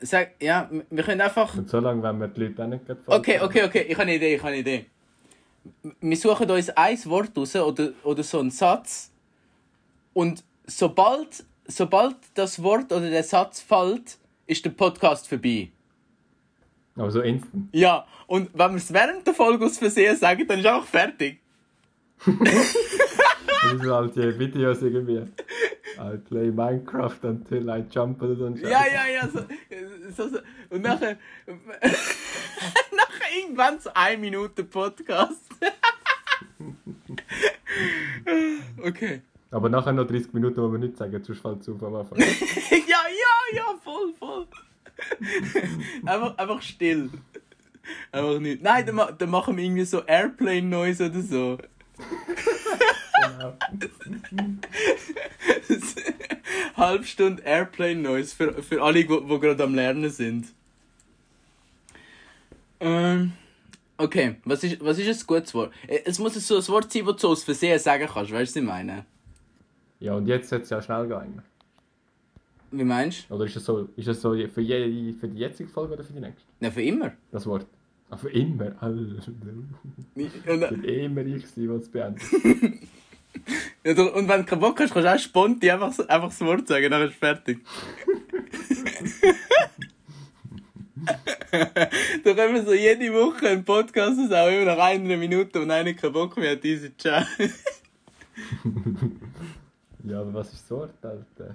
[0.00, 1.56] sag, ja, wir können einfach.
[1.56, 4.02] Und so lange werden wir die Leute auch nicht gerade Okay, okay, okay, ich habe
[4.02, 4.86] eine Idee, ich habe eine Idee.
[6.00, 9.11] Wir suchen uns ein Wort raus oder, oder so einen Satz.
[10.12, 15.70] Und sobald, sobald das Wort oder der Satz fällt, ist der Podcast vorbei.
[16.96, 17.68] Aber so instant.
[17.72, 21.40] Ja, und wenn wir es während der Folge aus Versehen sagen, dann ist einfach fertig.
[22.24, 25.26] Das sind halt die Videos irgendwie.
[25.98, 28.48] I play Minecraft until I jump oder so.
[28.48, 29.28] Ja, ja, ja.
[29.28, 29.40] So,
[30.16, 30.38] so, so.
[30.70, 31.18] Und nachher.
[31.46, 35.42] nachher irgendwann so eine Minute Podcast.
[38.82, 39.22] okay.
[39.52, 42.18] Aber nachher noch 30 Minuten, wo wir nichts sagen, sonst fällt es auf am Anfang.
[42.18, 42.26] ja,
[42.86, 44.46] ja, ja, voll, voll.
[46.06, 47.10] einfach, einfach still.
[48.10, 48.62] Einfach nicht.
[48.62, 51.58] Nein, dann, dann machen wir irgendwie so Airplane Noise oder so.
[53.22, 53.54] Genau.
[56.76, 60.48] Halbstunde Airplane Noise für, für alle, die gerade am Lernen sind.
[62.80, 63.32] Ähm,
[63.96, 65.72] okay, was ist, was ist ein gutes Wort?
[65.86, 68.60] Äh, Es muss so ein Wort sein, das du aus Versehen sagen kannst, weißt du,
[68.60, 69.04] was ich meine?
[70.02, 71.40] Ja, und jetzt sollte es ja schnell gehen.
[72.72, 75.92] Wie meinst Oder ist es so, ist es so für, je, für die jetzige Folge
[75.94, 76.42] oder für die nächste?
[76.58, 76.64] du?
[76.64, 77.12] Ja, für immer.
[77.30, 77.66] Das Wort.
[78.10, 78.72] Ah, für immer.
[80.84, 82.22] Eh immer ich sein, es beendet.
[83.84, 86.40] Ja, du- Und wenn du keinen Bock hast, kannst du auch spontan einfach, einfach das
[86.42, 87.60] Wort sagen, dann ist fertig.
[92.24, 95.70] da können wir so jede Woche einen Podcast raus, auch immer nach einer Minute und
[95.70, 97.26] einer keinen Bock mehr hat, diese Chat.
[100.04, 101.54] Ja, aber was ist das Wort, Alter?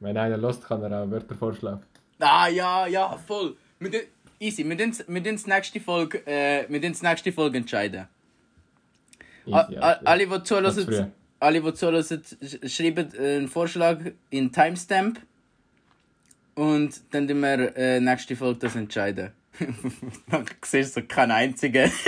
[0.00, 1.82] Wenn einer lost, kann er auch Wörter vorschlagen.
[2.20, 3.56] ah, ja, ja, voll.
[3.80, 4.06] Wir tun-
[4.38, 8.06] easy, wir tun wir die nächste Folge, äh, wir die nächste Folge entscheiden.
[9.50, 10.06] A- Easy, a- Alter.
[10.08, 13.98] Alle, die zuhören, alle, die zuhören, sch- schreiben einen Vorschlag
[14.30, 15.20] in Timestamp.
[16.54, 19.32] Und dann tun wir äh, nächste Folge das entscheiden.
[20.30, 21.90] dann siehst du so keinen einzigen.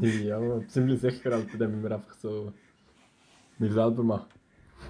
[0.00, 2.52] Ja, aber ziemlich sicher, Alter, dann müssen wir einfach so
[3.62, 4.26] wir selber machen.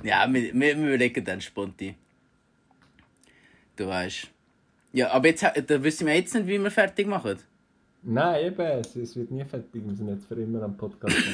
[0.03, 1.95] ja, wir, wir, wir überlegen dann spontan.
[3.77, 4.29] Du weißt.
[4.93, 7.39] Ja, aber jetzt ha- da wissen wir jetzt nicht, wie wir fertig machen.
[8.03, 9.83] Nein, eben, es, es wird nie fertig.
[9.87, 11.17] Wir sind jetzt für immer am Podcast.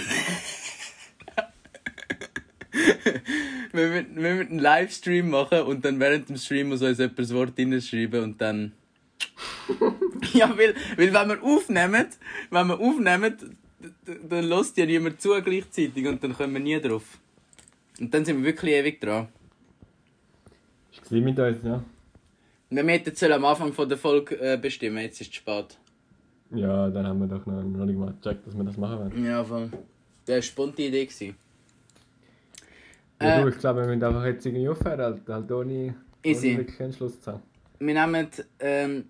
[3.72, 7.18] Wir müssen, wir müssen einen Livestream machen und dann während dem Stream muss uns jemand
[7.18, 8.72] das Wort hinschreiben und dann.
[10.32, 12.06] ja, weil, weil wenn wir aufnehmen,
[12.50, 13.34] wenn wir aufnehmen,
[14.28, 17.18] dann lässt ja niemand zu gleichzeitig und dann kommen wir nie drauf.
[18.00, 19.28] Und dann sind wir wirklich ewig dran.
[20.92, 21.82] ist gewesen mit uns, ja?
[22.70, 25.78] Wir hätten es am Anfang von der Folge äh, bestimmen, jetzt ist es spät.
[26.50, 29.24] Ja, dann haben wir doch noch, noch nicht mal gecheckt, dass wir das machen wollen.
[29.24, 29.68] Ja, voll.
[29.70, 31.06] Das war eine spontane Idee.
[31.06, 31.36] gewesen.
[33.20, 33.42] Ja, Äh.
[33.42, 35.34] du, ich glaube, wir müssen einfach jetzt irgendwie aufhören, Alter.
[35.34, 36.48] Halt ohne, Easy.
[36.50, 37.42] ohne wirklich einen Schluss zu haben.
[37.80, 38.28] Wir nehmen.
[38.60, 39.04] Ähm,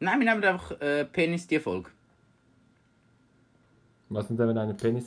[0.00, 1.90] nein, wir nehmen einfach äh, Penis die Folge.
[4.10, 5.00] Was denn, wenn einer Penis